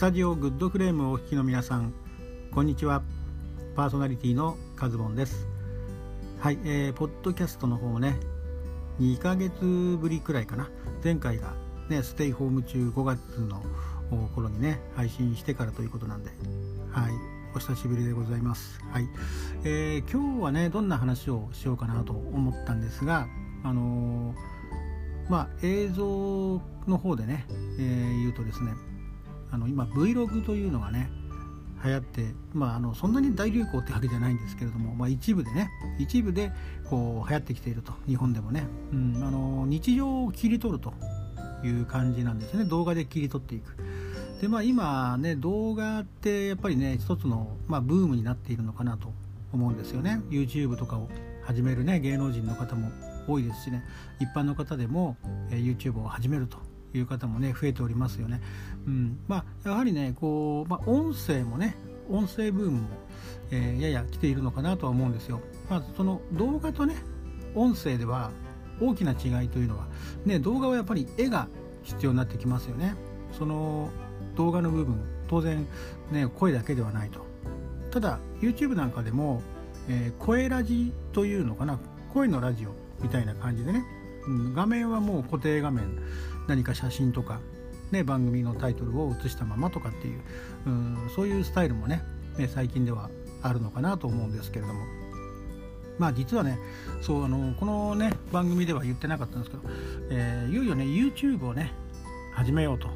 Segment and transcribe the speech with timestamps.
[0.00, 1.92] タジオグッドフレームをお聞きの皆さん
[2.52, 3.02] こんにちは。
[3.76, 5.46] パーソナリティのカズボンです。
[6.38, 8.18] はい、えー、ポッドキャストの方ね
[8.98, 10.70] 2ヶ月ぶりくらいかな。
[11.04, 11.52] 前回が
[11.90, 13.62] ねステイホーム中5月の
[14.34, 16.30] 頃にね配信してからということなんで。
[16.92, 17.12] はい
[17.54, 18.80] お久しぶりでございます。
[18.90, 19.08] はい、
[19.64, 23.28] えー、今日はねどんな話をしようかなと思ったんですが
[23.62, 27.44] あのー、まあ映像の方でね、
[27.78, 28.72] えー、言うとですね
[29.50, 31.10] あの今 Vlog というのがね
[31.84, 36.52] 流行って、まあ、あのそんなに大流行ってわけじゃないんですけれども、まあ、一部でね一部で
[36.88, 40.92] こう流行ってきていると日本でもね、うん、あの日常を切り取ると
[41.64, 42.64] いう感じなんですね。
[42.64, 43.76] 動画で切り取っていく。
[44.40, 49.12] でまあ今ね動画ってやっぱりね一つの、まあ、ブームになっているのかなと
[49.52, 50.22] 思うんですよね。
[50.30, 51.08] YouTube とかを
[51.42, 52.90] 始めるね芸能人の方も
[53.26, 53.84] 多いですしね。
[54.18, 55.16] 一般の方でも、
[55.50, 56.69] え YouTube を始めると。
[56.94, 58.40] いう方もね増えておりますよね。
[58.86, 61.76] うんまあ、やはりねこう、まあ、音声もね
[62.10, 62.88] 音声ブームも、
[63.50, 65.40] えー、やや来ているのかなとは思うんですよ。
[65.68, 66.96] まあ、その動画とね
[67.54, 68.30] 音声では
[68.80, 69.86] 大きな違いというのは、
[70.24, 71.48] ね、動画はやっぱり絵が
[71.82, 72.94] 必要になってきますよね。
[73.32, 73.90] その
[74.36, 75.66] 動画の部分当然、
[76.10, 77.24] ね、声だけではないと。
[77.90, 79.42] ただ YouTube なんかでも、
[79.88, 81.78] えー、声ラジというのかな
[82.12, 82.70] 声のラジオ
[83.02, 83.84] みたいな感じでね、
[84.26, 85.98] うん、画面はもう固定画面
[86.50, 87.38] 何か写真とか、
[87.92, 92.02] ね、番組のタイトルを写したままとかっていううそういうスタイルもね
[92.52, 93.08] 最近では
[93.40, 94.84] あるのかなと思うんですけれども。
[95.96, 96.58] まあ実はね
[97.02, 99.62] そうあのこのね番組では言ってなかったんですけど、
[100.10, 101.72] えー、いよいよね YouTube をね
[102.32, 102.88] 始めようと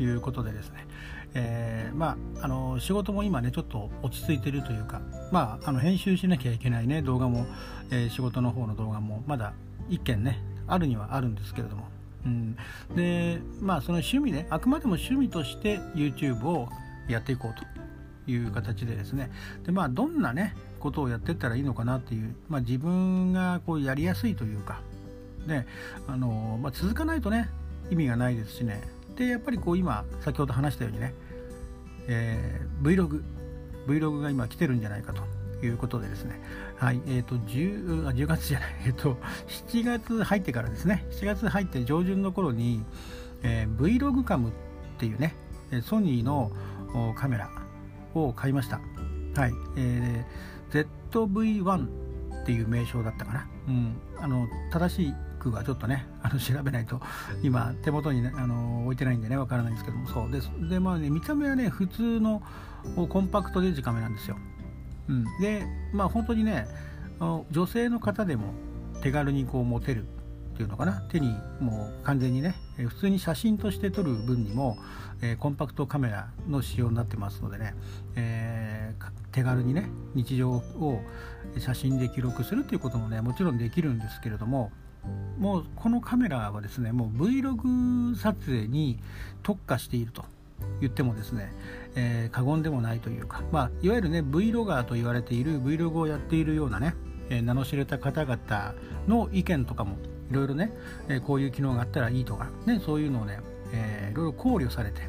[0.00, 0.86] いうことでですね、
[1.34, 7.46] えー、まああの仕事も今ねちょっと落ち着いてるというかまああの編集しなきゃいけないね動画も、
[7.90, 9.54] えー、仕事の方の動画もまだ
[9.90, 11.88] 1件ねあるにはあるんですけれども。
[12.24, 12.56] うん、
[12.94, 16.68] でまあその趣味ねあくまでも趣味として YouTube を
[17.08, 19.30] やっていこうという形でですね。
[19.64, 24.80] でまあどんなねことをやっていったらいいのかなっていう、まあ、自分がこうやりやすいというか
[25.46, 25.66] ね
[26.08, 27.48] あの、まあ、続かないとね
[27.90, 28.80] 意味がないですしね。
[29.16, 31.14] でやっぱりこう今先ほど話したようにね、
[32.08, 33.22] えー、Vlog
[33.86, 35.22] Vlog が今来てるんじゃないかと。
[35.62, 36.40] いうことでですね、
[36.76, 42.84] はい、え、ー、と10、10月じゃない、 え、ー、と、7月入ってからですね、7月入って上旬の頃に、
[43.42, 44.52] えー、Vlog カムっ
[44.98, 45.34] ていうね、
[45.82, 46.52] ソニーの
[47.16, 47.50] カメラ
[48.14, 48.80] を買いました。
[49.34, 51.86] はい、えー、ZV-1
[52.42, 53.46] っていう名称だったかな。
[53.68, 57.00] うん、あの、正しくはちょっとね、あの調べないと、
[57.42, 60.50] 今、手元に、ね、あの置いてないんでね、わからないんですけども、そうです。
[60.68, 62.42] で、まあね、見た目はね、普通の
[63.08, 64.36] コンパクトデジカメなんですよ。
[65.08, 66.66] うん、でまあ本当にね
[67.50, 68.54] 女性の方でも
[69.02, 70.04] 手軽にこう持てる
[70.52, 71.00] っていうのかな。
[71.10, 74.76] 手にもう完全にね普通に写真として撮る分にも、
[75.22, 77.74] えー、コンパクトカメラの仕様になってますのでね、
[78.16, 81.00] えー、手軽にね日常を
[81.58, 84.70] 写真で記録するっていうこともねもちろんできるんですけれども
[85.38, 88.98] もうこのカメラはですねもう Vlog 撮影に
[89.42, 90.24] 特化していると
[90.80, 91.52] 言ってもですね、
[91.94, 96.94] えー、過言でもないというか、まあ、いわゆるね Vlogger と言われている Vlog をやっているようなね、
[97.28, 98.74] えー、名の知れた方々
[99.06, 99.96] の意見とかも
[100.30, 100.72] いろいろね、
[101.08, 103.40] えー、こういう機能があったらいいとか、ね、そういうのをね、
[103.72, 105.02] えー、いろいろ考慮されて、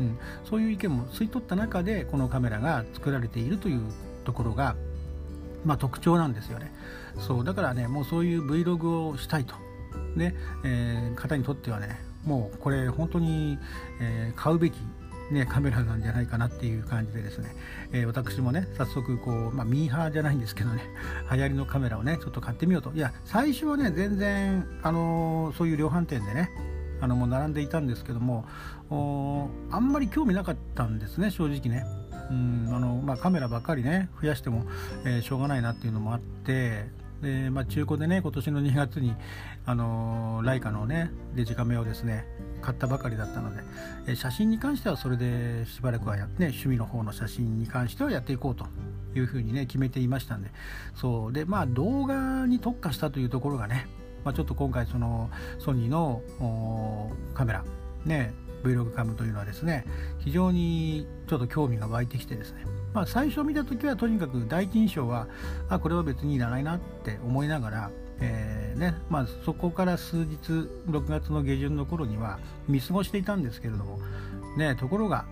[0.00, 3.80] うん、そういう意見も吸い取った中でこのカメラが作られているという
[4.24, 4.76] ところが、
[5.64, 6.72] まあ、特徴なんですよね。
[7.18, 9.54] そうだからねもうそういう Vlog をしたいと、
[10.14, 10.34] ね
[10.64, 13.58] えー、方にとってはねもうこれ本当に、
[14.00, 14.74] えー、買うべき
[15.30, 17.54] ね、カメラなんじゃないかなっていう感じでですね、
[17.92, 20.82] えー、私もね早速こう、まあ、ミーハーじゃないんですけどね
[21.30, 26.50] 流行りのカメラをねちょっと買ってみようといや最初はね全然、あのー、そういう量販店でね
[27.00, 28.46] あのもう並んでいたんですけども
[29.70, 31.84] あんまり興味なかったんですね正直ね。
[32.30, 34.66] うんあのまあ、カメラばっかりね増やしても、
[35.06, 36.86] えー、しょうがないなっていうのもあって
[37.22, 39.14] で、まあ、中古でね今年の2月に、
[39.66, 42.24] あのー、ライカのねデジカメをですね
[42.60, 43.62] 買ったばかりだったので、
[44.08, 48.66] え写真に関してはそれでしばらくはやって、ね、趣味の方の写真に関してはやっていこうと
[49.14, 50.50] いうふうにね決めていましたんで。
[50.94, 51.32] そう。
[51.32, 53.86] でまあ動画に特化したというところがね、
[54.24, 56.22] まあ、ちょっと今回そのソニーの
[57.34, 57.64] カメラ
[58.04, 59.84] ね Vlog カムというのはですね
[60.18, 62.64] 非常にちょっと興味が湧いてきてですね。
[62.94, 65.28] まあ、最初見た時はとにかく第一印象は
[65.68, 67.90] あこれは別にいらないなって思いながら、
[68.20, 70.36] えーねまあ、そこから数日
[70.88, 73.98] 6月の下旬の頃には見過ごしていたんですけれども、
[74.56, 75.26] ね、ところが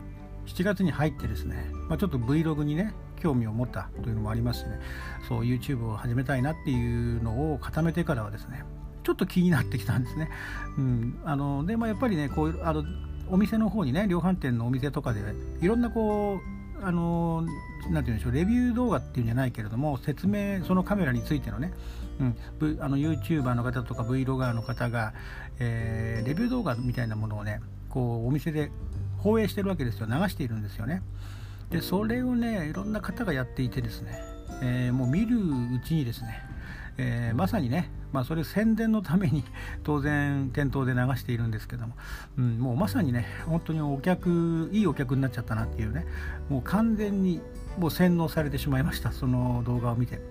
[0.46, 4.78] 7月に入ってですね、まあ、ちょっと Vlog にね興味を持ったというのもありますしね
[5.26, 8.62] そう YouTube を始めたいなっていうのを固めてからはですね
[9.06, 10.28] ちょっと気になってきたんですね。
[10.76, 12.82] うん、あのでまあ、やっぱりねこうあの
[13.28, 15.20] お店の方にね量販店のお店とかで
[15.60, 16.40] いろんなこ
[16.80, 17.42] うあの
[17.88, 21.72] なんて言うんでしょうレビュー動画っていうんじゃないけれども説明そのカメラについてのね、
[22.18, 25.14] うん、あの YouTuber の方とか Vlogger の方が、
[25.60, 28.72] えー、レビュー動画みたいなものをねこうお店で
[29.18, 30.06] 放映してるわけですよ。
[30.06, 31.02] 流しているんですよね。
[31.70, 34.20] でそれをねいろんな方がやっていてですね、
[34.62, 36.42] えー、もう見るうちにですね
[36.98, 39.44] えー、まさにね、まあ、それ宣伝のために
[39.84, 41.94] 当然店頭で流しているんですけども、
[42.38, 46.06] うん、もうまさにね本当にお客いいお客になっちゃったなっていうね。
[46.48, 47.42] もう完全に
[47.78, 50.22] もう洗脳されてしまいましたその動画を見て。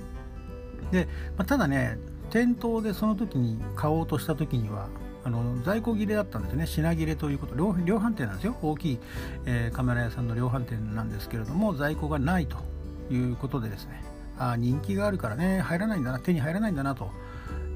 [0.91, 1.99] で、まあ、ただね
[2.31, 4.87] 店頭でその時に買おうとした時には
[5.23, 6.65] あの在庫切れだったんですね。
[6.65, 7.53] 品切れということ。
[7.53, 8.57] 量量販店なんですよ。
[8.63, 8.99] 大きい、
[9.45, 12.57] えー、カメラ屋さんの量販店なんですけれども在庫がないと
[13.13, 14.03] いうことでですね。
[14.37, 15.61] あ人気があるからね。
[15.61, 16.19] 入らないんだな。
[16.19, 17.09] 手に入らないんだなと。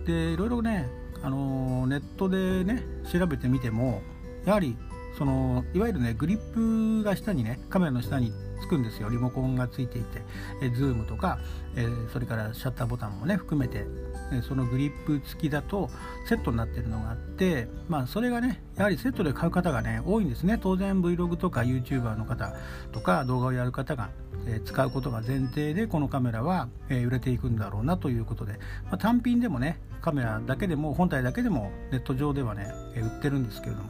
[0.06, 0.90] でいろいろね、
[1.22, 4.02] あのネットでね調べてみても
[4.46, 4.78] やはり
[5.18, 8.32] そのいわゆるねグリップが下にねカメラの下に
[8.62, 9.10] つくんですよ。
[9.10, 10.22] リモコンがついていて
[10.62, 11.40] えズームとか、
[11.76, 13.86] えそれからシャッターボタンもね含めて
[14.32, 15.90] えそのグリップ付きだと
[16.28, 20.58] セットになってるのがあってまあそれがねやはりセットで買う方がね多いんですね。
[20.62, 22.54] 当然 Vlog とか YouTuber の方
[22.92, 24.10] とか動画をやる方が
[24.48, 28.54] え使うことが前提でこのカメラは、え売れていくんだろうなということで、
[28.86, 33.84] まあ、単品でもねカメラだけでも本体だけでもネット上ではね、売ってるんですけれど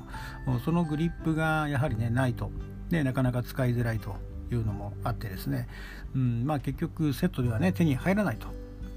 [0.52, 2.52] もそのグリップがやはりねないと、
[2.90, 4.16] ね、なかなか使いづらいと
[4.52, 5.68] いうのもあってですね、
[6.16, 8.48] うんまあ、結局セットではね手に入らないと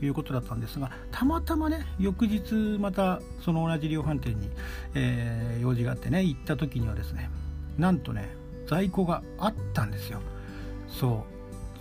[0.05, 4.51] いうことだったんですがたまたまね翌日またその同じ量販店に、
[4.95, 7.31] えー、用事があってね行った時にはですね
[7.79, 8.29] なんとね
[8.67, 10.21] 在庫があったんですよ。
[10.89, 11.32] そう。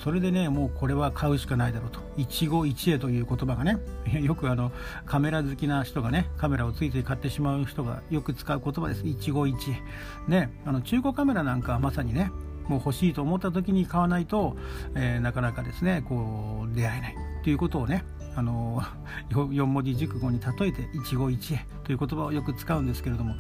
[0.03, 2.00] それでねもうこれは買うしかないだろうと。
[2.18, 3.77] 一期一会という言葉がね
[4.21, 4.71] よくあの
[5.06, 9.07] カメラ好きな人がねカメラをついつい買ってしまう人がよく使う言葉です。
[9.07, 9.81] 一期一会。
[10.27, 12.31] ねあの中古カメラなんかはまさにね
[12.68, 14.57] もう欲しいと思った時に買わないと、
[14.95, 17.15] えー、なかなかですねこう出会えない。
[17.44, 18.03] ということをね
[18.36, 18.81] あの
[19.30, 23.36] 4文字熟語に例えて一期一会という言葉をよく使うんですけれども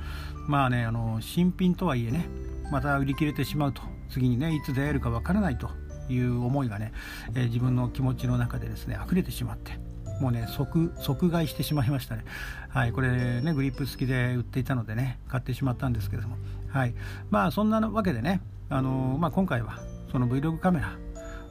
[0.47, 2.27] まあねあの新品とはいえね
[2.71, 5.80] また売り切れてしまうと次にねいつ出会えるかわからないと。
[6.11, 6.93] いう思いがね、
[7.35, 9.79] えー、自分の気持ちの中でですね溢れてしまって
[10.21, 12.23] もうね即即買いしてしまいましたね。
[12.69, 16.37] はいこれねグリップ付きで売っていたのでね買ってしまったんですけれども。
[16.69, 16.93] はい
[17.31, 19.79] まあそんなわけでねあのー、まあ、今回は
[20.11, 20.95] その Vlog カメラ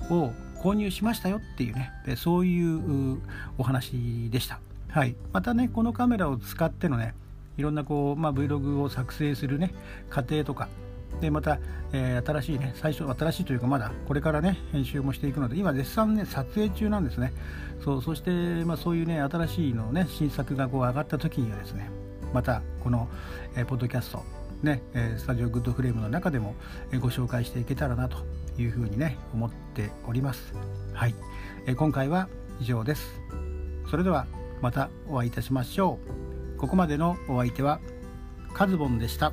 [0.09, 3.21] を購入しましたよっていうねそういう
[3.59, 4.61] お話でした。
[4.89, 7.15] はいまたねこのカメラを使ってのね
[7.59, 9.75] いろんなこう、まあ、Vlog を作成するね
[10.09, 10.69] 過程とか
[11.21, 11.59] でまた、
[11.93, 17.33] えー、新しいね最初新しいというかまだこれからね編集もしていくので今絶賛ね撮影中なんですね。
[17.85, 18.31] そうそして、
[18.65, 21.91] まあ、そういうね新しいのね新作がこう上がった時にはですね
[22.33, 23.09] またこの、
[23.57, 24.23] えー、ポッドキャスト
[24.63, 26.55] ね、えスタジオグッドフレームの中でも、
[26.93, 28.19] えご紹介していけたらなと
[28.59, 30.53] いうふうにね思っております。
[30.93, 31.15] はい、
[31.67, 32.29] え今回は
[32.61, 33.21] 以上です。
[33.91, 34.27] それでは
[34.61, 35.99] またお会いいたしましょ
[36.57, 36.59] う。
[36.59, 37.81] ここまでのお相手は
[38.53, 39.33] カズボンでした。